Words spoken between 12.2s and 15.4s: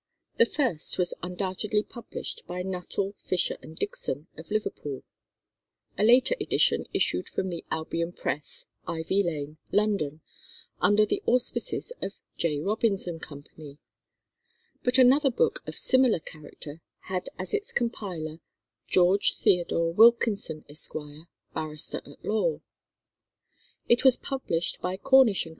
J. Robins and Co. But another